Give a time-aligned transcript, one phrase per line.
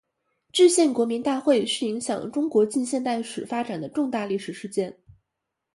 [0.51, 4.97] 制宪国民大会是影响中国近现代史发展的重大历史事件。